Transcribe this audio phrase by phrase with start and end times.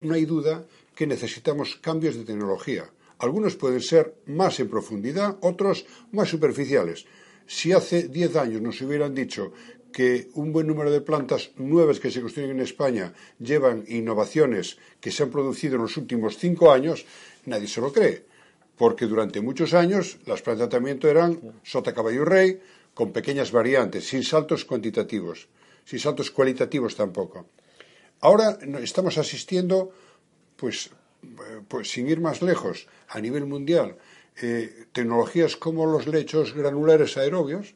[0.00, 2.88] no hay duda que necesitamos cambios de tecnología.
[3.18, 7.04] Algunos pueden ser más en profundidad, otros más superficiales.
[7.46, 9.52] Si hace diez años nos hubieran dicho
[9.92, 15.10] que un buen número de plantas nuevas que se construyen en España llevan innovaciones que
[15.10, 17.04] se han producido en los últimos cinco años,
[17.46, 18.24] nadie se lo cree.
[18.76, 22.60] Porque durante muchos años las plantas de tratamiento eran sota caballo rey,
[22.94, 25.48] con pequeñas variantes, sin saltos cuantitativos,
[25.84, 27.46] sin saltos cualitativos tampoco.
[28.20, 29.92] Ahora estamos asistiendo,
[30.56, 30.90] pues,
[31.22, 33.96] eh, pues sin ir más lejos, a nivel mundial,
[34.42, 37.74] eh, tecnologías como los lechos granulares aerobios,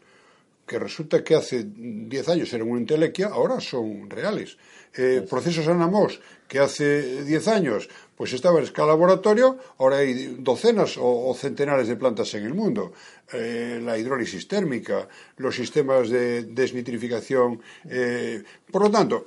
[0.67, 4.57] que resulta que hace 10 años eran una intelequia, ahora son reales.
[4.95, 10.97] Eh, procesos Anamos, que hace 10 años pues estaba en escala laboratorio, ahora hay docenas
[10.99, 12.93] o, centenares de plantas en el mundo.
[13.33, 17.61] la hidrólisis térmica, los sistemas de desnitrificación.
[18.71, 19.27] por lo tanto,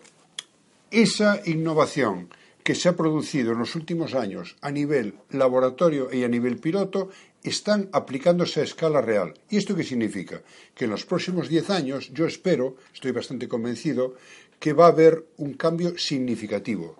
[1.02, 2.30] esa innovación
[2.64, 7.10] que se ha producido en los últimos años a nivel laboratorio y a nivel piloto
[7.44, 9.34] están aplicándose a escala real.
[9.50, 10.42] ¿Y esto qué significa?
[10.74, 14.16] Que en los próximos diez años yo espero, estoy bastante convencido,
[14.58, 16.96] que va a haber un cambio significativo.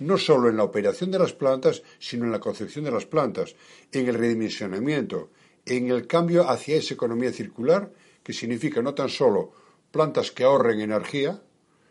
[0.00, 3.54] No solo en la operación de las plantas, sino en la concepción de las plantas,
[3.92, 5.30] en el redimensionamiento,
[5.66, 7.92] en el cambio hacia esa economía circular,
[8.24, 9.52] que significa no tan solo
[9.92, 11.40] plantas que ahorren energía,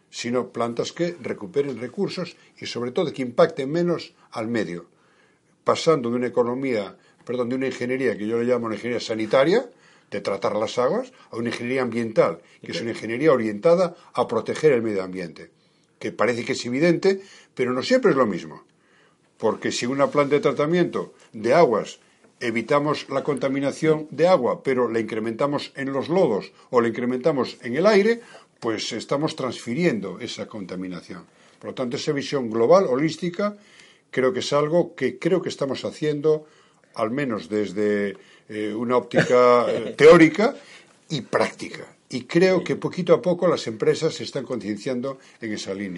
[0.09, 4.87] sino plantas que recuperen recursos y sobre todo que impacten menos al medio,
[5.63, 9.69] pasando de una economía, perdón, de una ingeniería que yo le llamo una ingeniería sanitaria,
[10.09, 14.71] de tratar las aguas, a una ingeniería ambiental, que es una ingeniería orientada a proteger
[14.71, 15.51] el medio ambiente,
[15.99, 17.21] que parece que es evidente,
[17.53, 18.63] pero no siempre es lo mismo.
[19.37, 21.99] Porque si una planta de tratamiento de aguas
[22.39, 27.75] evitamos la contaminación de agua, pero la incrementamos en los lodos o la incrementamos en
[27.75, 28.21] el aire,
[28.59, 31.23] pues estamos transfiriendo esa contaminación.
[31.59, 33.55] Por lo tanto, esa visión global, holística,
[34.11, 36.45] creo que es algo que creo que estamos haciendo,
[36.95, 40.55] al menos desde eh, una óptica eh, teórica
[41.09, 41.95] y práctica.
[42.09, 45.97] Y creo que poquito a poco las empresas se están concienciando en esa línea.